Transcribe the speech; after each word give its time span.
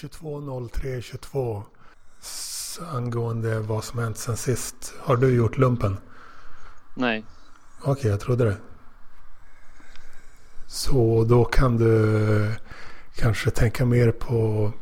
22.03.22 0.00 1.62
angående 2.92 3.60
vad 3.60 3.84
som 3.84 3.98
hänt 3.98 4.18
sen 4.18 4.36
sist. 4.36 4.94
Har 5.00 5.16
du 5.16 5.34
gjort 5.34 5.58
lumpen? 5.58 5.96
Nej. 6.94 7.24
Okej, 7.80 7.92
okay, 7.92 8.10
jag 8.10 8.20
trodde 8.20 8.44
det. 8.44 8.56
Så 10.66 11.24
då 11.24 11.44
kan 11.44 11.76
du 11.76 12.54
kanske 13.14 13.50
tänka 13.50 13.84
mer 13.84 14.12
på 14.12 14.72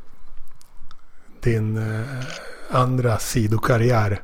din 1.41 1.77
eh, 1.77 2.25
andra 2.71 3.19
sidokarriär. 3.19 4.23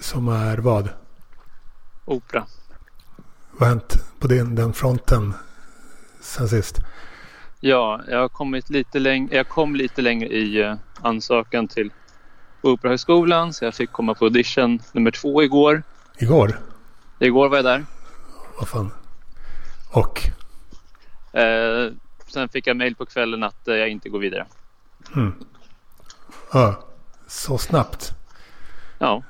Som 0.00 0.28
är 0.28 0.58
vad? 0.58 0.88
Opera. 2.04 2.46
Vad 3.50 3.60
har 3.60 3.66
hänt 3.68 4.04
på 4.18 4.26
den, 4.26 4.54
den 4.54 4.72
fronten 4.72 5.34
sen 6.20 6.48
sist? 6.48 6.80
Ja, 7.66 8.00
jag 8.08 8.18
har 8.18 8.28
kommit 8.28 8.70
lite 8.70 8.98
längre. 8.98 9.36
Jag 9.36 9.48
kom 9.48 9.76
lite 9.76 10.02
längre 10.02 10.28
i 10.28 10.64
uh, 10.64 10.76
ansökan 11.00 11.68
till 11.68 11.90
Operahögskolan 12.62 13.52
så 13.52 13.64
jag 13.64 13.74
fick 13.74 13.92
komma 13.92 14.14
på 14.14 14.24
audition 14.24 14.78
nummer 14.92 15.10
två 15.10 15.42
igår. 15.42 15.82
Igår? 16.18 16.60
Igår 17.18 17.48
var 17.48 17.56
jag 17.56 17.64
där. 17.64 17.84
Vad 18.58 18.68
fan? 18.68 18.90
Och? 19.90 20.20
Eh, 21.40 21.92
sen 22.26 22.48
fick 22.48 22.66
jag 22.66 22.76
mejl 22.76 22.94
på 22.96 23.06
kvällen 23.06 23.42
att 23.42 23.68
eh, 23.68 23.74
jag 23.74 23.88
inte 23.88 24.08
går 24.08 24.18
vidare. 24.18 24.46
Mm. 25.16 25.32
Ja, 26.52 26.84
så 27.26 27.58
snabbt? 27.58 28.12
Ja. 28.98 29.22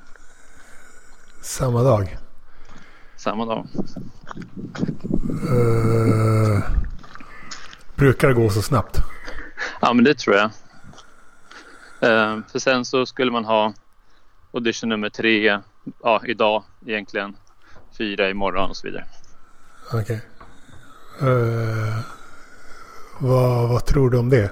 Samma 1.41 1.83
dag? 1.83 2.17
Samma 3.15 3.45
dag. 3.45 3.67
Uh, 5.49 6.84
brukar 7.95 8.27
det 8.27 8.33
gå 8.33 8.49
så 8.49 8.61
snabbt? 8.61 9.01
Ja, 9.81 9.93
men 9.93 10.03
det 10.03 10.13
tror 10.17 10.35
jag. 10.35 10.45
Uh, 12.03 12.39
för 12.51 12.59
sen 12.59 12.85
så 12.85 13.05
skulle 13.05 13.31
man 13.31 13.45
ha 13.45 13.73
audition 14.53 14.89
nummer 14.89 15.09
tre 15.09 15.59
ja, 16.03 16.21
idag 16.25 16.63
egentligen. 16.85 17.37
Fyra 17.97 18.29
imorgon 18.29 18.69
och 18.69 18.77
så 18.77 18.87
vidare. 18.87 19.05
Okej. 19.93 19.99
Okay. 20.01 21.29
Uh, 21.29 21.99
vad, 23.19 23.69
vad 23.69 23.85
tror 23.85 24.09
du 24.09 24.17
om 24.17 24.29
det? 24.29 24.51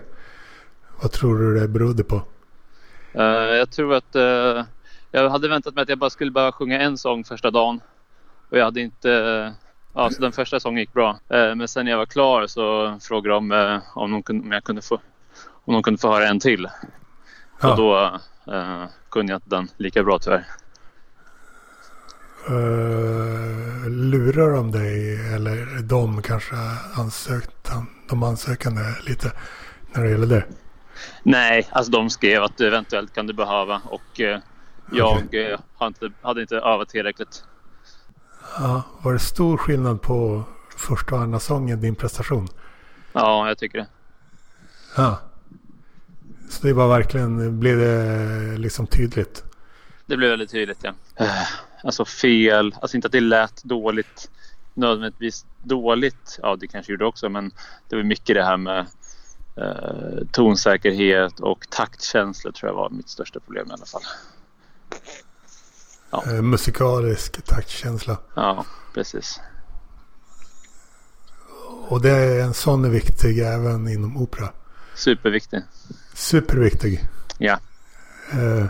Vad 1.02 1.12
tror 1.12 1.40
du 1.40 1.60
det 1.60 1.68
berodde 1.68 2.04
på? 2.04 2.16
Uh, 3.16 3.24
jag 3.56 3.72
tror 3.72 3.94
att 3.94 4.16
uh, 4.16 4.64
jag 5.12 5.30
hade 5.30 5.48
väntat 5.48 5.76
mig 5.76 5.82
att 5.82 5.90
jag 5.90 5.98
bara 5.98 6.10
skulle 6.10 6.32
bara 6.32 6.52
sjunga 6.52 6.82
en 6.82 6.98
sång 6.98 7.24
första 7.24 7.52
dagen. 7.52 7.82
Och 8.50 8.58
jag 8.58 8.66
hade 8.66 8.82
inte... 8.82 9.54
Ja, 9.94 10.10
så 10.10 10.22
den 10.22 10.32
första 10.32 10.60
sången 10.60 10.80
gick 10.80 10.94
bra. 10.94 11.20
men 11.30 11.68
sen 11.68 11.86
när 11.86 11.92
jag 11.92 11.98
var 11.98 12.06
klar 12.06 12.48
så 12.48 12.98
frågade 13.02 13.36
de 13.36 13.82
om, 13.94 14.12
de 14.12 14.24
kunde, 14.24 14.44
om, 14.44 14.52
jag 14.52 14.64
kunde 14.64 14.82
få, 14.82 15.00
om 15.66 15.74
de 15.74 15.84
kunde 15.84 16.02
få 16.02 16.12
höra 16.14 16.28
en 16.28 16.40
till. 16.40 16.68
Ja. 17.62 17.72
Och 17.72 17.78
då 17.78 18.20
kunde 19.10 19.34
jag 19.34 19.38
inte 19.38 19.50
den 19.50 19.68
lika 19.78 20.04
bra 20.04 20.20
tyvärr. 20.20 20.46
Uh, 22.50 23.90
lurar 23.90 24.50
de 24.50 24.72
dig 24.72 25.16
eller 25.36 25.82
de 25.82 26.22
kanske 26.22 26.56
ansökt, 26.96 27.72
de 28.10 28.24
ansökande 28.24 28.82
lite 29.08 29.32
när 29.94 30.04
det 30.04 30.10
gäller 30.10 30.28
det? 30.28 30.46
Nej, 31.24 31.68
alltså 31.72 31.92
de 31.92 32.10
skrev 32.10 32.44
att 32.44 32.62
eventuellt 32.62 33.14
kan 33.14 33.28
du 33.28 33.34
behöva 33.34 33.82
och 33.86 34.20
uh, 34.20 34.38
jag 34.92 35.18
okay. 35.18 35.52
uh, 35.52 35.60
inte, 35.82 36.12
hade 36.22 36.42
inte 36.42 36.58
övat 36.58 36.90
tillräckligt. 36.90 37.44
Ja, 38.60 38.84
var 39.02 39.14
det 39.14 39.20
stor 39.20 39.58
skillnad 39.58 40.02
på 40.02 40.44
första 40.78 41.16
och 41.16 41.22
andra 41.22 41.40
sången, 41.40 41.82
din 41.82 41.96
prestation? 41.96 42.48
Ja, 43.14 43.48
jag 43.48 43.58
tycker 43.58 43.78
det. 43.78 43.88
Ja. 44.98 45.20
Så 46.50 46.68
det 46.68 46.74
var 46.74 46.88
verkligen, 46.88 47.60
blev 47.60 47.78
det 47.78 48.58
liksom 48.58 48.88
tydligt? 48.88 49.44
Det 50.06 50.18
blev 50.18 50.30
väldigt 50.30 50.52
tydligt, 50.52 50.84
ja 50.84 50.94
alltså 51.84 52.06
fel. 52.06 52.76
Alltså 52.82 52.98
inte 52.98 53.06
att 53.06 53.12
det 53.12 53.20
lät 53.20 53.64
dåligt 53.64 54.32
nödvändigtvis 54.74 55.46
dåligt. 55.64 56.40
Ja, 56.42 56.56
det 56.56 56.68
kanske 56.68 56.92
gjorde 56.92 57.06
också, 57.06 57.30
men 57.30 57.52
det 57.90 57.96
var 57.96 58.04
mycket 58.04 58.36
det 58.36 58.44
här 58.44 58.58
med 58.58 58.86
eh, 59.58 60.28
tonsäkerhet 60.32 61.40
och 61.40 61.70
taktkänsla 61.70 62.52
tror 62.52 62.70
jag 62.70 62.76
var 62.76 62.90
mitt 62.90 63.10
största 63.10 63.40
problem 63.40 63.68
i 63.70 63.74
alla 63.74 63.86
fall. 63.86 64.02
Ja. 66.14 66.24
Eh, 66.28 66.42
musikalisk 66.42 67.46
taktkänsla. 67.46 68.18
Ja, 68.36 68.66
precis. 68.94 69.40
Och 71.88 72.02
det 72.02 72.10
är 72.10 72.44
en 72.44 72.54
sån 72.54 72.86
är 72.86 72.90
viktig 72.90 73.40
även 73.40 73.88
inom 73.88 74.18
opera. 74.18 74.50
Superviktig. 74.96 75.62
Superviktig. 76.14 77.08
Ja. 77.38 77.60
Eh, 78.32 78.66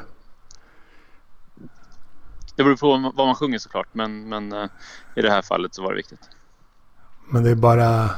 det 2.55 2.63
beror 2.63 2.75
på 2.75 3.11
vad 3.15 3.27
man 3.27 3.35
sjunger 3.35 3.59
såklart, 3.59 3.87
men, 3.91 4.29
men 4.29 4.53
uh, 4.53 4.69
i 5.15 5.21
det 5.21 5.31
här 5.31 5.41
fallet 5.41 5.75
så 5.75 5.83
var 5.83 5.89
det 5.89 5.97
viktigt. 5.97 6.29
Men 7.29 7.43
det 7.43 7.49
är 7.49 7.55
bara... 7.55 8.09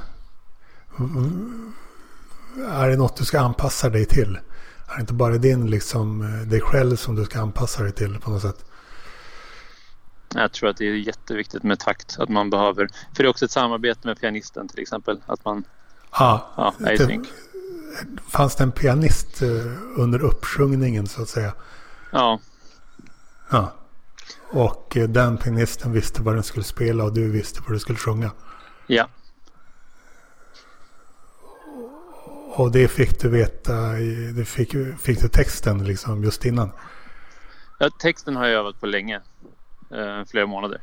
Är 2.70 2.90
det 2.90 2.98
något 2.98 3.18
du 3.18 3.26
ska 3.26 3.40
anpassa 3.40 3.90
dig 3.90 4.06
till? 4.06 4.40
Är 4.88 4.96
det 4.96 5.02
inte 5.02 5.14
bara 5.14 5.38
din, 5.38 5.70
liksom, 5.70 6.22
eh, 6.22 6.48
dig 6.48 6.62
själv 6.62 6.96
som 6.96 7.16
du 7.16 7.26
ska 7.26 7.42
anpassa 7.42 7.84
dig 7.84 7.92
till 7.92 8.20
på 8.20 8.32
något 8.32 8.42
sätt? 8.42 8.66
Jag 10.34 10.52
tror 10.52 10.70
att 10.70 10.78
det 10.78 10.86
är 10.86 10.94
jätteviktigt 10.94 11.64
med 11.64 11.80
takt. 11.80 12.20
Att 12.20 12.30
man 12.30 12.50
behöver, 12.50 12.88
för 12.88 13.24
det 13.24 13.28
är 13.28 13.30
också 13.30 13.46
ett 13.46 13.52
samarbete 13.52 14.08
med 14.08 14.20
pianisten 14.20 14.68
till 14.68 14.80
exempel. 14.80 15.22
Att 15.26 15.46
man... 15.46 15.64
Ah, 16.10 16.40
ja, 16.58 16.74
det, 16.80 17.22
fanns 18.30 18.56
det 18.56 18.64
en 18.64 18.72
pianist 18.72 19.42
eh, 19.42 19.50
under 19.98 20.22
uppsjungningen 20.22 21.08
så 21.08 21.22
att 21.22 21.30
säga? 21.30 21.54
Ja. 22.12 22.40
Ja. 23.50 23.74
Och 24.52 24.98
eh, 24.98 25.10
den 25.10 25.38
pianisten 25.38 25.92
visste 25.92 26.22
vad 26.22 26.36
den 26.36 26.44
skulle 26.44 26.64
spela 26.64 27.04
och 27.04 27.14
du 27.14 27.32
visste 27.32 27.62
vad 27.62 27.76
du 27.76 27.80
skulle 27.80 27.98
sjunga. 27.98 28.32
Ja. 28.88 29.10
Och 32.56 32.72
det 32.72 32.88
fick 32.88 33.22
du 33.22 33.30
veta, 33.30 33.74
det 34.36 34.46
fick, 34.46 34.76
fick 35.00 35.22
du 35.22 35.28
texten 35.28 35.84
liksom 35.84 36.24
just 36.24 36.46
innan? 36.46 36.72
Ja, 37.80 37.90
texten 38.00 38.36
har 38.36 38.46
jag 38.46 38.60
övat 38.60 38.80
på 38.80 38.86
länge. 38.86 39.22
Eh, 39.96 40.26
flera 40.26 40.46
månader. 40.46 40.82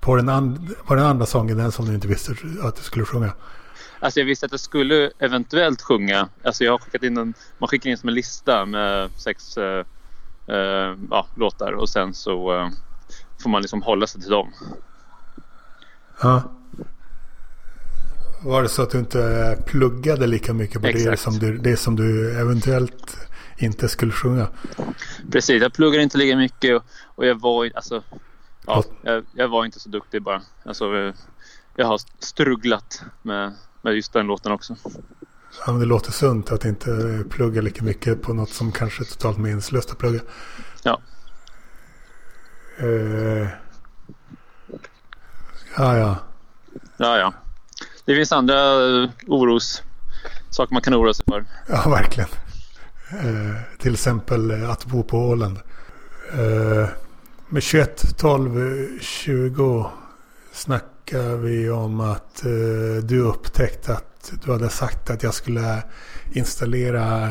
På 0.00 0.16
den, 0.16 0.28
and, 0.28 0.74
på 0.86 0.94
den 0.94 1.04
andra 1.04 1.26
sången, 1.26 1.58
den 1.58 1.72
som 1.72 1.86
du 1.86 1.94
inte 1.94 2.08
visste 2.08 2.32
att 2.62 2.76
du 2.76 2.82
skulle 2.82 3.04
sjunga? 3.04 3.32
Alltså 4.00 4.20
jag 4.20 4.26
visste 4.26 4.46
att 4.46 4.52
jag 4.52 4.60
skulle 4.60 5.10
eventuellt 5.18 5.82
sjunga. 5.82 6.28
Alltså 6.42 6.64
jag 6.64 6.72
har 6.72 6.78
skickat 6.78 7.02
in 7.02 7.16
en, 7.16 7.34
man 7.58 7.68
skickar 7.68 7.90
in 7.90 7.98
som 7.98 8.08
en 8.08 8.14
lista 8.14 8.66
med 8.66 9.10
sex 9.16 9.56
eh, 9.56 9.84
eh, 10.48 10.96
ja, 11.10 11.26
låtar 11.34 11.72
och 11.72 11.88
sen 11.88 12.14
så 12.14 12.58
eh, 12.58 12.68
får 13.42 13.50
man 13.50 13.62
liksom 13.62 13.82
hålla 13.82 14.06
sig 14.06 14.20
till 14.20 14.30
dem. 14.30 14.52
Ja. 16.22 16.42
Var 18.44 18.62
det 18.62 18.68
så 18.68 18.82
att 18.82 18.90
du 18.90 18.98
inte 18.98 19.58
pluggade 19.66 20.26
lika 20.26 20.52
mycket 20.52 20.82
på 20.82 20.88
det 20.88 21.20
som, 21.20 21.38
du, 21.38 21.58
det 21.58 21.76
som 21.76 21.96
du 21.96 22.40
eventuellt 22.40 23.26
inte 23.62 23.88
skulle 23.88 24.12
sjunga? 24.12 24.48
Precis, 25.32 25.62
jag 25.62 25.72
pluggade 25.72 26.02
inte 26.02 26.18
lika 26.18 26.36
mycket 26.36 26.76
och, 26.76 26.84
och 27.04 27.26
jag 27.26 27.40
var 27.40 27.70
alltså, 27.74 28.02
ja, 28.66 28.84
jag, 29.02 29.24
jag, 29.32 29.48
var 29.48 29.64
inte 29.64 29.80
så 29.80 29.88
duktig 29.88 30.22
bara. 30.22 30.42
Alltså, 30.64 30.96
eh, 30.96 31.14
jag 31.76 31.86
har 31.86 32.00
strugglat 32.18 33.02
med, 33.22 33.52
med 33.82 33.94
just 33.94 34.12
den 34.12 34.26
låten 34.26 34.52
också. 34.52 34.76
Ja, 35.66 35.72
det 35.72 35.86
låter 35.86 36.12
sunt 36.12 36.52
att 36.52 36.64
inte 36.64 37.24
plugga 37.30 37.60
lika 37.60 37.84
mycket 37.84 38.22
på 38.22 38.32
något 38.32 38.50
som 38.50 38.72
kanske 38.72 39.02
är 39.02 39.04
totalt 39.04 39.38
meningslöst 39.38 39.90
att 39.90 39.98
plugga. 39.98 40.20
Ja. 40.82 41.00
Uh, 42.82 43.48
ja, 45.76 45.98
ja. 45.98 46.16
Ja, 46.96 47.18
ja. 47.18 47.34
Det 48.04 48.14
finns 48.14 48.32
andra 48.32 48.74
uh, 48.74 49.10
oros... 49.26 49.82
Saker 50.50 50.72
man 50.72 50.82
kan 50.82 50.94
oroa 50.94 51.14
sig 51.14 51.24
för. 51.28 51.44
Ja, 51.68 51.88
verkligen. 51.90 52.28
Eh, 53.20 53.78
till 53.78 53.92
exempel 53.92 54.50
eh, 54.50 54.70
att 54.70 54.86
bo 54.86 55.02
på 55.02 55.18
Åland. 55.18 55.58
Eh, 56.32 56.88
med 57.48 57.62
21, 57.62 58.18
12, 58.18 59.00
20 59.00 59.90
snackar 60.52 61.36
vi 61.36 61.70
om 61.70 62.00
att 62.00 62.42
du 63.02 63.20
upptäckte 63.20 63.92
att 63.92 64.32
du 64.44 64.52
hade 64.52 64.68
sagt 64.68 65.10
att 65.10 65.22
jag 65.22 65.34
skulle 65.34 65.82
installera, 66.32 67.28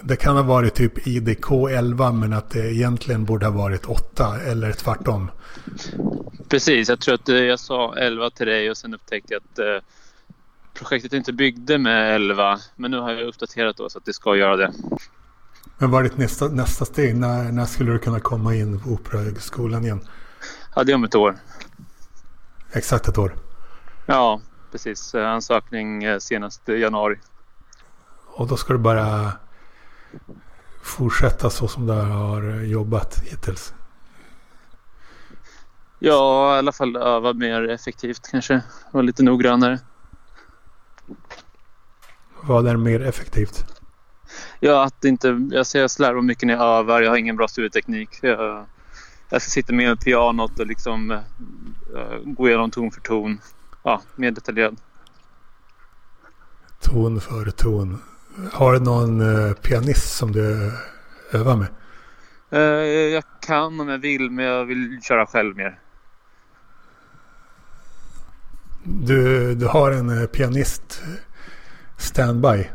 det 0.00 0.16
kan 0.16 0.36
ha 0.36 0.42
varit 0.42 0.74
typ 0.74 1.06
IDK 1.06 1.50
11 1.70 2.12
men 2.12 2.32
att 2.32 2.50
det 2.50 2.74
egentligen 2.74 3.24
borde 3.24 3.46
ha 3.46 3.52
varit 3.52 3.86
8 3.86 4.40
eller 4.46 4.72
tvärtom. 4.72 5.30
Precis, 6.48 6.88
jag 6.88 7.00
tror 7.00 7.14
att 7.14 7.28
jag 7.28 7.60
sa 7.60 7.94
11 7.96 8.30
till 8.30 8.46
dig 8.46 8.70
och 8.70 8.76
sen 8.76 8.94
upptäckte 8.94 9.34
jag 9.34 9.42
att 9.42 9.58
eh, 9.58 9.88
projektet 10.78 11.12
inte 11.12 11.32
byggde 11.32 11.78
med 11.78 12.14
11 12.14 12.58
men 12.76 12.90
nu 12.90 12.98
har 12.98 13.12
jag 13.12 13.28
uppdaterat 13.28 13.76
då 13.76 13.88
så 13.88 13.98
att 13.98 14.04
det 14.04 14.12
ska 14.12 14.36
göra 14.36 14.56
det. 14.56 14.72
Men 15.78 15.90
vad 15.90 16.00
är 16.00 16.08
ditt 16.08 16.18
nästa, 16.18 16.48
nästa 16.48 16.84
steg? 16.84 17.16
När, 17.16 17.52
när 17.52 17.64
skulle 17.64 17.92
du 17.92 17.98
kunna 17.98 18.20
komma 18.20 18.54
in 18.54 18.80
på 18.80 18.90
Operahögskolan 18.90 19.84
igen? 19.84 20.00
Ja, 20.74 20.84
det 20.84 20.92
är 20.92 20.96
om 20.96 21.04
ett 21.04 21.14
år. 21.14 21.36
Exakt 22.72 23.08
ett 23.08 23.18
år? 23.18 23.34
Ja, 24.06 24.40
precis. 24.72 25.14
Ansökning 25.14 26.04
eh, 26.04 26.18
senast 26.18 26.68
januari. 26.68 27.16
Och 28.26 28.46
då 28.46 28.56
ska 28.56 28.72
du 28.72 28.78
bara 28.78 29.32
fortsätta 30.82 31.50
så 31.50 31.68
som 31.68 31.86
du 31.86 31.92
har 31.92 32.42
jobbat 32.64 33.22
hittills. 33.24 33.74
Ja, 35.98 36.54
i 36.56 36.58
alla 36.58 36.72
fall 36.72 36.96
öva 36.96 37.32
mer 37.32 37.68
effektivt 37.68 38.28
kanske. 38.30 38.62
Och 38.92 39.04
lite 39.04 39.22
noggrannare. 39.22 39.78
Vad 42.46 42.66
är 42.66 42.76
mer 42.76 43.00
effektivt? 43.00 43.64
Ja, 44.60 44.84
att 44.84 45.04
inte... 45.04 45.48
Jag 45.50 45.66
ser 45.66 45.80
jag 45.80 45.90
slarvar 45.90 46.22
mycket 46.22 46.46
när 46.46 46.54
jag 46.54 46.78
övar. 46.78 47.02
Jag 47.02 47.10
har 47.10 47.16
ingen 47.16 47.36
bra 47.36 47.48
studieteknik. 47.48 48.08
Jag, 48.22 48.66
jag 49.28 49.42
ska 49.42 49.50
sitta 49.50 49.72
med 49.72 50.00
pianot 50.00 50.60
och 50.60 50.66
liksom 50.66 51.10
uh, 51.10 51.20
gå 52.24 52.48
igenom 52.48 52.70
ton 52.70 52.90
för 52.90 53.00
ton. 53.00 53.40
Ja, 53.82 54.02
mer 54.16 54.30
detaljerad. 54.30 54.76
Ton 56.80 57.20
för 57.20 57.50
ton. 57.50 57.98
Har 58.52 58.72
du 58.72 58.80
någon 58.80 59.20
uh, 59.20 59.52
pianist 59.52 60.16
som 60.16 60.32
du 60.32 60.72
övar 61.32 61.56
med? 61.56 61.68
Uh, 62.52 62.86
jag 63.14 63.24
kan 63.40 63.80
om 63.80 63.88
jag 63.88 63.98
vill, 63.98 64.30
men 64.30 64.44
jag 64.44 64.64
vill 64.64 65.02
köra 65.02 65.26
själv 65.26 65.56
mer. 65.56 65.80
Du, 68.84 69.54
du 69.54 69.66
har 69.66 69.92
en 69.92 70.28
pianist 70.28 71.02
standby? 71.96 72.70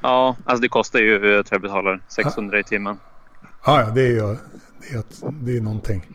Ja, 0.00 0.36
alltså 0.44 0.62
det 0.62 0.68
kostar 0.68 0.98
ju, 0.98 1.12
jag 1.12 1.46
tror 1.46 1.54
jag 1.54 1.62
betalar 1.62 2.00
600 2.08 2.60
i 2.60 2.64
timmen. 2.64 2.96
Ja, 3.64 3.80
ja 3.80 3.90
det 3.90 4.02
är 4.02 4.10
ju 4.10 4.36
det 4.80 4.94
är, 4.94 5.04
det 5.30 5.56
är 5.56 5.60
någonting. 5.60 6.06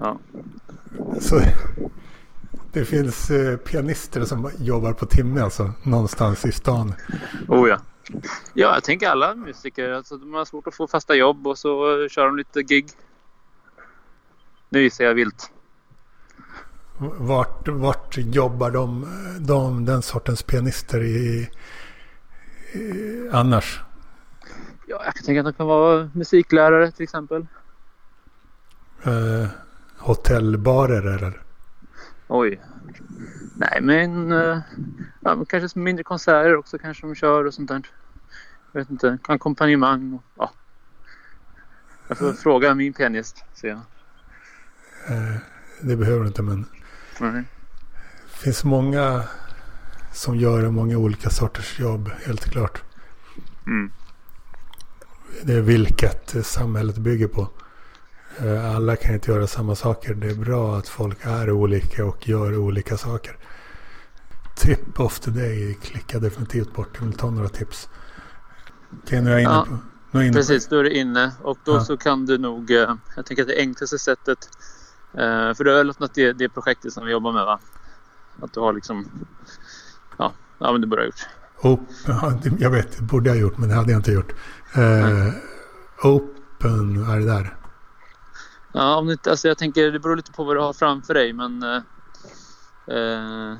Ja. 0.00 0.18
Så 1.20 1.40
det 2.72 2.84
finns 2.84 3.30
eh, 3.30 3.56
pianister 3.56 4.24
som 4.24 4.50
jobbar 4.58 4.92
på 4.92 5.06
timme 5.06 5.40
alltså 5.40 5.72
någonstans 5.82 6.44
i 6.44 6.52
stan. 6.52 6.94
Oh 7.48 7.68
ja. 7.68 7.78
Ja, 8.54 8.74
jag 8.74 8.84
tänker 8.84 9.08
alla 9.08 9.34
musiker. 9.34 9.90
Alltså, 9.90 10.16
de 10.16 10.34
har 10.34 10.44
svårt 10.44 10.66
att 10.66 10.74
få 10.74 10.86
fasta 10.86 11.14
jobb 11.14 11.46
och 11.46 11.58
så 11.58 11.68
kör 12.08 12.26
de 12.26 12.36
lite 12.36 12.62
gig. 12.62 12.88
Nu 14.68 14.82
gissar 14.82 15.04
jag 15.04 15.14
vilt. 15.14 15.50
Vart, 17.02 17.68
vart 17.68 18.16
jobbar 18.16 18.70
de, 18.70 19.06
de, 19.38 19.84
den 19.84 20.02
sortens 20.02 20.42
pianister 20.42 21.02
i, 21.02 21.50
i, 22.72 23.28
annars? 23.32 23.82
Ja, 24.86 25.02
jag 25.04 25.14
tänka 25.14 25.40
att 25.40 25.46
de 25.46 25.52
kan 25.52 25.66
vara 25.66 26.10
musiklärare 26.14 26.90
till 26.90 27.02
exempel. 27.04 27.46
Eh, 29.04 29.48
hotellbarer 29.98 31.16
eller? 31.16 31.42
Oj. 32.28 32.60
Nej, 33.56 33.78
men, 33.80 34.32
eh, 34.32 34.58
ja, 35.20 35.44
kanske 35.48 35.78
mindre 35.78 36.04
konserter 36.04 36.56
också 36.56 36.78
kanske 36.78 37.06
de 37.06 37.14
kör 37.14 37.44
och 37.44 37.54
sånt 37.54 37.68
där. 37.68 37.86
Jag 38.72 38.80
vet 38.80 38.90
inte, 38.90 39.18
ackompanjemang 39.22 40.12
och 40.12 40.22
ja. 40.36 40.50
Jag 42.08 42.18
får 42.18 42.32
fråga 42.32 42.74
min 42.74 42.92
pianist, 42.92 43.44
ser 43.54 43.68
jag. 43.68 43.80
Eh, 45.08 45.36
det 45.80 45.96
behöver 45.96 46.20
du 46.20 46.26
inte 46.26 46.42
men. 46.42 46.66
Nej. 47.20 47.44
Det 48.32 48.38
finns 48.44 48.64
många 48.64 49.22
som 50.12 50.36
gör 50.36 50.70
många 50.70 50.98
olika 50.98 51.30
sorters 51.30 51.78
jobb, 51.80 52.10
helt 52.26 52.44
klart. 52.44 52.82
Mm. 53.66 53.92
Det 55.42 55.52
är 55.54 55.60
vilket 55.60 56.46
samhället 56.46 56.98
bygger 56.98 57.28
på. 57.28 57.48
Eh, 58.38 58.76
alla 58.76 58.96
kan 58.96 59.14
inte 59.14 59.30
göra 59.30 59.46
samma 59.46 59.74
saker. 59.74 60.14
Det 60.14 60.30
är 60.30 60.34
bra 60.34 60.76
att 60.76 60.88
folk 60.88 61.18
är 61.22 61.50
olika 61.50 62.04
och 62.04 62.28
gör 62.28 62.56
olika 62.58 62.96
saker. 62.96 63.36
Tip 64.56 65.00
of 65.00 65.20
the 65.20 65.30
day 65.30 65.78
klickar 65.82 66.20
definitivt 66.20 66.74
bort. 66.74 66.88
Jag 66.98 67.06
vill 67.06 67.16
ta 67.16 67.30
några 67.30 67.48
tips. 67.48 67.88
Okej, 69.04 69.22
nu 69.22 69.30
är 69.30 69.32
jag 69.32 69.42
inne 69.42 69.50
Ja, 69.52 69.66
på... 69.68 69.78
Nu 70.10 70.20
är 70.20 70.24
inne 70.24 70.32
Precis, 70.34 70.68
då 70.68 70.78
är 70.78 70.84
du 70.84 70.90
inne 70.90 71.32
och 71.42 71.58
då 71.64 71.74
Ja. 71.74 71.84
så 71.84 71.96
kan 71.96 72.26
du 72.26 72.38
nog, 72.38 72.70
eh, 72.70 72.94
jag 73.16 73.26
tänker 73.26 73.42
att 73.42 73.48
det 73.48 73.58
enklaste 73.58 73.98
sättet, 73.98 74.38
eh, 75.18 75.54
för 75.54 75.64
du 75.64 75.70
har 75.76 75.90
öppnat 75.90 76.14
det, 76.14 76.32
det 76.32 76.48
projektet 76.48 76.92
som 76.92 77.04
vi 77.06 77.12
jobbar 77.12 77.32
med 77.32 77.44
va? 77.44 77.60
Att 78.42 78.52
du 78.52 78.60
har 78.60 78.72
liksom, 78.72 79.10
ja, 80.18 80.32
ja 80.58 80.72
men 80.72 80.80
det 80.80 80.86
borde 80.86 81.02
du 81.02 81.04
ha 81.04 81.06
gjort. 81.06 81.26
på... 81.62 81.68
Op, 81.68 81.88
ja, 82.06 82.40
det- 82.42 82.60
jag 82.60 82.70
vet, 82.70 82.96
det 82.96 83.02
borde 83.02 83.28
jag 83.30 83.34
ha 83.36 83.40
gjort 83.40 83.58
men 83.58 83.68
det 83.68 83.74
hade 83.74 83.92
jag 83.92 83.98
inte 83.98 84.12
gjort. 84.12 84.32
Eh, 84.74 85.28
open, 86.10 87.06
vad 87.06 87.16
är 87.16 87.20
det 87.20 87.26
där? 87.26 87.56
Ja, 88.72 88.96
om 88.96 89.06
det 89.06 89.26
alltså 89.26 89.48
jag 89.48 89.58
tänker 89.58 89.92
det 89.92 90.00
beror 90.00 90.16
lite 90.16 90.32
på 90.32 90.44
vad 90.44 90.56
du 90.56 90.60
har 90.60 90.72
framför 90.72 91.14
dig 91.14 91.32
men 91.32 91.62
eh, 91.62 91.82
eh, 92.96 93.56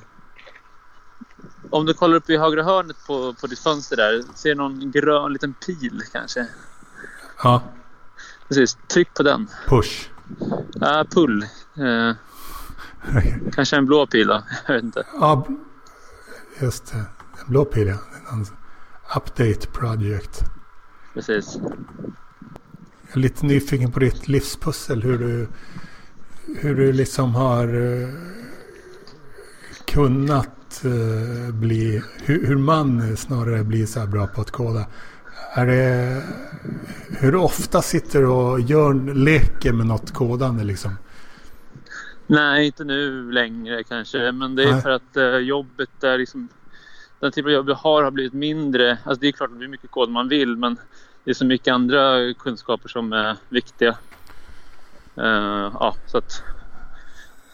om 1.71 1.87
du 1.87 1.95
kollar 1.95 2.17
upp 2.17 2.31
i 2.31 2.37
högra 2.37 2.63
hörnet 2.63 2.97
på, 3.07 3.35
på 3.35 3.47
ditt 3.47 3.59
fönster 3.59 3.97
där, 3.97 4.23
ser 4.35 4.55
någon 4.55 4.91
grön 4.91 5.33
liten 5.33 5.55
pil 5.55 6.03
kanske? 6.13 6.47
Ja, 7.43 7.63
Precis, 8.49 8.79
tryck 8.95 9.15
på 9.15 9.23
den. 9.23 9.49
push. 9.69 10.10
Ja, 10.75 11.05
pull. 11.11 11.43
Eh, 11.77 12.15
kanske 13.53 13.77
en 13.77 13.87
blå 13.87 14.07
pil 14.07 14.27
då, 14.27 14.43
jag 14.67 14.75
vet 14.75 14.85
inte. 14.85 15.07
Ja, 15.21 15.47
just 16.61 16.93
det. 16.93 16.99
En 16.99 17.47
blå 17.49 17.65
pil 17.65 17.87
ja. 17.87 17.97
En 18.33 18.47
Update 19.17 19.67
project. 19.73 20.45
Precis. 21.15 21.59
Jag 23.07 23.17
är 23.17 23.21
lite 23.21 23.47
nyfiken 23.47 23.93
på 23.93 24.01
ditt 24.01 24.29
livspussel. 24.29 25.03
Hur 25.03 25.19
du, 25.19 25.49
hur 26.59 26.77
du 26.77 26.93
liksom 26.93 27.35
har 27.35 27.69
eh, 27.75 28.09
kunnat 29.85 30.85
eh, 30.85 31.55
bli, 31.55 32.03
hur, 32.25 32.47
hur 32.47 32.57
man 32.57 33.17
snarare 33.17 33.65
blir 33.65 33.87
så 33.87 34.01
här 34.01 34.07
bra 34.07 34.27
på 34.27 34.41
att 34.41 34.51
koda. 34.51 34.87
Är 35.53 35.67
det, 35.67 36.23
hur 37.21 37.37
ofta 37.37 37.83
sitter 37.83 38.21
du 38.21 38.27
och 38.27 38.61
gör, 38.61 39.15
leker 39.15 39.73
med 39.73 39.87
något 39.87 40.13
kodande 40.15 40.65
liksom? 40.65 40.97
Nej, 42.27 42.67
inte 42.67 42.85
nu 42.85 43.33
längre 43.33 43.83
kanske. 43.85 44.33
Men 44.33 44.55
det 44.55 44.63
är 44.63 44.73
Nej. 44.73 44.83
för 44.83 44.91
att 44.91 45.17
eh, 45.17 45.37
jobbet 45.37 46.05
är 46.05 46.19
liksom... 46.19 46.49
Den 47.21 47.33
typen 47.33 47.51
av 47.51 47.55
jobb 47.55 47.69
jag 47.69 47.75
har 47.75 48.03
har 48.03 48.11
blivit 48.11 48.33
mindre. 48.33 48.99
Alltså 49.05 49.21
det 49.21 49.29
är 49.29 49.33
klart 49.33 49.51
att 49.51 49.59
det 49.59 49.65
är 49.65 49.69
mycket 49.69 49.91
kod 49.91 50.11
man 50.11 50.29
vill 50.29 50.57
men 50.57 50.77
det 51.25 51.31
är 51.31 51.35
så 51.35 51.45
mycket 51.45 51.73
andra 51.73 52.35
kunskaper 52.35 52.89
som 52.89 53.13
är 53.13 53.37
viktiga. 53.49 53.97
Eh, 55.17 55.71
ja, 55.81 55.95
så 56.07 56.19
att... 56.19 56.43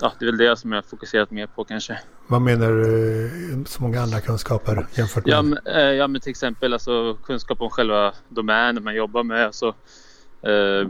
Ja, 0.00 0.12
det 0.18 0.24
är 0.24 0.26
väl 0.26 0.38
det 0.38 0.56
som 0.56 0.72
jag 0.72 0.76
har 0.76 0.82
fokuserat 0.82 1.30
mer 1.30 1.46
på 1.46 1.64
kanske. 1.64 1.98
Vad 2.26 2.42
menar 2.42 2.70
du 2.70 3.64
så 3.66 3.82
många 3.82 4.02
andra 4.02 4.20
kunskaper 4.20 4.86
jämfört 4.94 5.26
med? 5.26 5.32
Ja, 5.32 5.42
men, 5.42 5.58
eh, 5.64 5.80
ja, 5.82 6.08
men 6.08 6.20
till 6.20 6.30
exempel 6.30 6.72
alltså, 6.72 7.14
kunskap 7.14 7.60
om 7.60 7.70
själva 7.70 8.12
domänen 8.28 8.84
man 8.84 8.94
jobbar 8.94 9.22
med. 9.22 9.46
Alltså, 9.46 9.74
eh, 10.42 10.88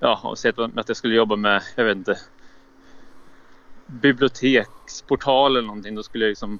ja, 0.00 0.20
och 0.22 0.38
säg 0.38 0.52
att 0.56 0.78
att 0.78 0.88
jag 0.88 0.96
skulle 0.96 1.14
jobba 1.14 1.36
med, 1.36 1.62
jag 1.76 1.84
vet 1.84 1.96
inte, 1.96 2.18
biblioteksportal 3.86 5.56
eller 5.56 5.66
någonting. 5.66 5.94
Då 5.94 6.02
skulle 6.02 6.24
jag 6.24 6.30
liksom 6.30 6.58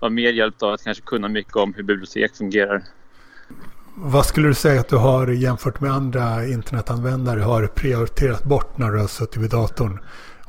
vara 0.00 0.10
mer 0.10 0.32
hjälpt 0.32 0.62
av 0.62 0.72
att 0.72 0.84
kanske 0.84 1.02
kunna 1.02 1.28
mycket 1.28 1.56
om 1.56 1.74
hur 1.74 1.82
bibliotek 1.82 2.36
fungerar. 2.36 2.82
Vad 3.94 4.26
skulle 4.26 4.48
du 4.48 4.54
säga 4.54 4.80
att 4.80 4.88
du 4.88 4.96
har 4.96 5.26
jämfört 5.26 5.80
med 5.80 5.92
andra 5.92 6.46
internetanvändare 6.46 7.40
har 7.40 7.66
prioriterat 7.66 8.44
bort 8.44 8.78
när 8.78 8.90
du 8.90 9.00
har 9.00 9.06
suttit 9.06 9.36
vid 9.36 9.50
datorn? 9.50 10.00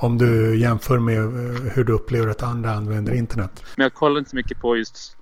Om 0.04 0.18
du 0.18 0.60
jämför 0.60 1.00
med 1.00 1.18
eh, 1.18 1.74
hur 1.74 1.84
du 1.84 1.94
upplever 1.94 2.28
att 2.28 2.44
andra 2.44 2.72
använder 2.72 3.14
internet. 3.14 3.64
Men 3.76 3.84
jag 3.84 3.94
kollar 3.94 4.20
inte 4.20 4.30
så 4.30 4.36
mycket 4.36 4.60
på 4.60 4.78
just 4.78 5.18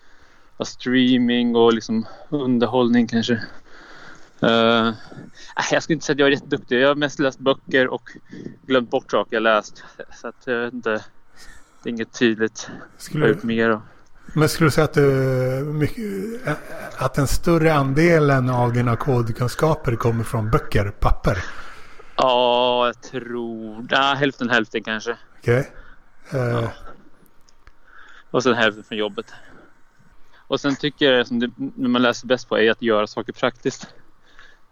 streaming 0.65 1.55
och 1.55 1.73
liksom 1.73 2.05
underhållning 2.29 3.07
kanske. 3.07 3.33
Uh, 4.43 4.93
jag 5.71 5.83
skulle 5.83 5.93
inte 5.93 6.05
säga 6.05 6.13
att 6.13 6.19
jag 6.19 6.27
är 6.27 6.31
jätteduktig. 6.31 6.81
Jag 6.81 6.87
har 6.87 6.95
mest 6.95 7.19
läst 7.19 7.39
böcker 7.39 7.87
och 7.87 8.09
glömt 8.65 8.91
bort 8.91 9.11
saker 9.11 9.35
jag 9.35 9.43
läst. 9.43 9.83
Så 10.21 10.27
att 10.27 10.35
jag 10.45 10.59
vet 10.59 10.73
inte. 10.73 11.03
Det 11.83 11.89
är 11.89 11.93
inget 11.93 12.13
tydligt. 12.13 12.65
Jag 12.67 12.75
har 12.75 12.87
Skulle, 12.97 13.27
gjort 13.27 13.43
mer. 13.43 13.69
Och, 13.69 13.81
men 14.33 14.49
skulle 14.49 14.67
du 14.67 14.71
säga 14.71 14.85
att, 14.85 14.97
mycket, 15.65 16.47
eh, 16.47 16.53
att 16.97 17.13
den 17.13 17.27
större 17.27 17.73
andelen 17.73 18.49
av 18.49 18.73
dina 18.73 18.95
kodkunskaper 18.95 19.95
kommer 19.95 20.23
från 20.23 20.49
böcker, 20.49 20.91
papper? 20.99 21.43
Ja, 22.21 22.85
jag 22.85 23.01
tror... 23.01 23.87
Ja, 23.89 24.15
hälften 24.19 24.49
hälften 24.49 24.83
kanske. 24.83 25.17
Okej? 25.39 25.71
Eh, 26.31 26.39
Ja. 26.39 26.71
Och 28.31 28.43
sen 28.43 28.53
hälften 28.53 28.83
från 28.83 28.97
jobbet. 28.97 29.33
Och 30.47 30.59
sen 30.59 30.75
tycker 30.75 31.11
jag 31.11 31.27
som 31.27 31.39
det, 31.39 31.51
när 31.75 31.89
man 31.89 32.01
läser 32.01 32.27
bäst 32.27 32.49
på 32.49 32.57
är 32.59 32.71
att 32.71 32.81
göra 32.81 33.07
saker 33.07 33.33
praktiskt. 33.33 33.87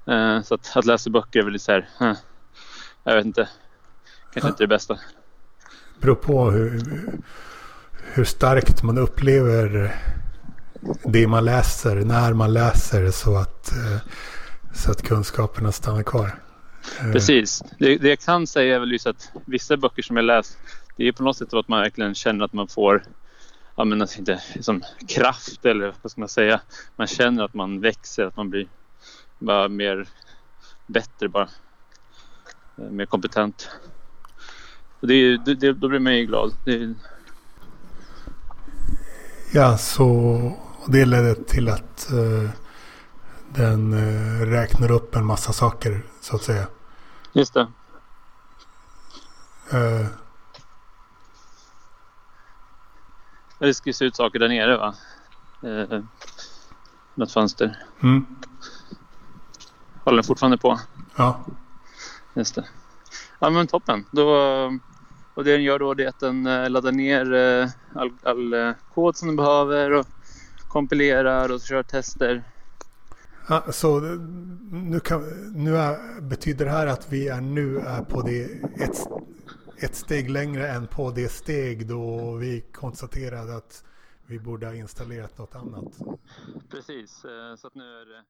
Eh, 0.08 0.42
så 0.42 0.56
att, 0.56 0.72
att 0.78 0.86
läsa 0.86 1.10
böcker 1.10 1.40
är 1.40 1.44
väl 1.44 1.54
lite 1.54 1.66
så 1.66 1.72
här... 1.72 1.90
eh, 2.02 2.14
jag 3.04 3.16
vet 3.16 3.26
inte. 3.26 3.50
Kanske 4.34 4.50
inte 4.50 4.64
det 4.64 4.68
bästa. 4.68 5.00
beror 6.00 6.16
på 6.16 6.52
hur, 6.52 6.82
hur 8.14 8.24
starkt 8.24 8.84
man 8.84 8.98
upplever 8.98 9.96
det 11.04 11.28
man 11.28 11.46
läser, 11.46 11.96
när 11.96 12.34
man 12.34 12.54
läser 12.54 13.12
så 13.12 13.38
att, 13.38 13.72
eh, 13.72 13.98
så 14.74 14.92
att 14.92 15.02
kunskaperna 15.02 15.72
stannar 15.72 16.04
kvar. 16.04 16.36
Eh, 17.00 17.12
Precis. 17.12 17.64
Det, 17.80 17.98
det 17.98 18.10
jag 18.10 18.20
kan 18.20 18.48
säga 18.48 18.76
är 18.76 18.80
väl 18.80 18.92
just 18.92 19.08
att 19.08 19.32
vissa 19.46 19.78
böcker 19.78 20.04
som 20.04 20.16
jag 20.16 20.26
läst 20.26 20.58
det 20.98 21.08
är 21.08 21.12
på 21.12 21.24
något 21.24 21.38
sätt 21.38 21.54
att 21.54 21.68
man 21.68 21.82
verkligen 21.82 22.16
känner 22.16 22.46
att 22.46 22.54
man 22.54 22.68
får 22.68 23.04
ja, 23.76 23.86
men 23.86 24.02
alltså 24.02 24.20
inte 24.20 24.42
liksom 24.54 24.84
kraft 25.08 25.66
eller 25.66 25.94
vad 26.02 26.12
ska 26.12 26.22
man 26.22 26.30
säga. 26.30 26.62
Man 26.96 27.08
känner 27.08 27.44
att 27.44 27.54
man 27.54 27.82
växer, 27.82 28.26
att 28.26 28.38
man 28.38 28.50
blir 28.50 28.68
bara 29.40 29.68
mer 29.68 30.08
bättre 30.88 31.30
bara. 31.30 31.50
Eh, 32.78 32.84
mer 32.84 33.06
kompetent. 33.06 33.70
Och 35.00 35.08
det, 35.08 35.38
det, 35.38 35.74
då 35.74 35.88
blir 35.88 36.00
man 36.00 36.16
ju 36.16 36.26
glad. 36.26 36.54
Det... 36.66 36.94
Ja, 39.54 39.78
så 39.78 40.52
det 40.88 41.06
ledde 41.06 41.36
till 41.36 41.70
att 41.70 42.10
uh, 42.14 42.50
den 43.56 43.94
uh, 43.94 44.42
räknar 44.42 44.92
upp 44.92 45.16
en 45.16 45.26
massa 45.26 45.54
saker 45.54 46.02
så 46.22 46.36
att 46.36 46.42
säga. 46.42 46.68
Just 47.34 47.54
det. 47.54 47.68
Uh, 49.74 50.08
det 53.60 53.74
skrivs 53.74 54.02
ut 54.02 54.16
saker 54.16 54.40
där 54.40 54.48
nere 54.48 54.78
va? 54.78 54.96
Uh, 55.64 56.04
något 57.16 57.32
fönster. 57.32 57.84
Mm. 58.04 58.26
Håller 60.04 60.18
den 60.18 60.24
fortfarande 60.24 60.58
på? 60.58 60.80
Ja. 61.16 61.46
Just 62.34 62.56
det. 62.56 62.66
Ja 63.40 63.50
men 63.50 63.68
toppen. 63.68 64.06
Då, 64.12 64.30
och 65.34 65.44
det 65.44 65.52
den 65.52 65.64
gör 65.64 65.80
då 65.80 65.92
är 65.92 66.08
att 66.08 66.20
den 66.20 66.48
eh, 66.48 66.70
laddar 66.70 66.92
ner 66.92 67.34
all, 67.96 68.12
all 68.24 68.74
kod 68.94 69.18
som 69.18 69.28
den 69.28 69.36
behöver 69.36 69.92
och 69.92 70.06
kompilerar 70.68 71.52
och 71.52 71.62
kör 71.62 71.84
tester. 71.84 72.44
Så 73.72 74.00
nu, 74.72 75.00
kan, 75.00 75.22
nu 75.54 75.78
är, 75.78 76.22
betyder 76.22 76.66
det 76.66 76.72
här 76.72 76.88
att 76.88 77.14
vi 77.14 77.28
är 77.28 77.42
nu 77.42 77.80
är 77.80 78.02
på 78.02 78.22
det 78.22 78.44
ett, 78.84 79.08
ett 79.78 79.96
steg 79.96 80.30
längre 80.30 80.68
än 80.68 80.88
på 80.88 81.12
det 81.12 81.30
steg 81.30 81.88
då 81.88 82.32
vi 82.36 82.62
konstaterade 82.62 83.56
att 83.56 83.84
vi 84.26 84.40
borde 84.40 84.66
ha 84.66 84.74
installerat 84.74 85.38
något 85.38 85.56
annat. 85.56 85.94
Precis, 86.70 87.26
eh, 87.26 87.56
så 87.56 87.68
att 87.68 87.76
nu 87.76 87.84
är 87.84 88.06
det 88.06 88.24